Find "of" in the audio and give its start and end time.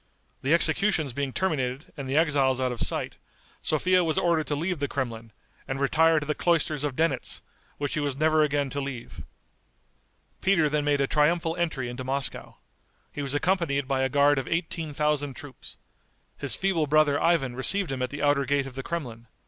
2.71-2.81, 6.83-6.95, 14.39-14.47, 18.65-18.73